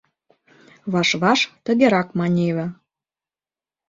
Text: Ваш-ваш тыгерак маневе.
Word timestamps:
Ваш-ваш 0.91 1.39
тыгерак 1.65 2.09
маневе. 2.19 2.65